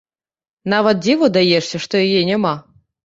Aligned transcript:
Нават 0.73 1.03
дзіву 1.05 1.29
даешся, 1.37 1.77
што 1.85 2.03
яе 2.07 2.21
няма. 2.31 2.55